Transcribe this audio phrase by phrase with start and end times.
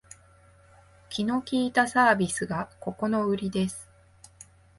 [1.11, 3.87] 気の利いたサービスがここのウリです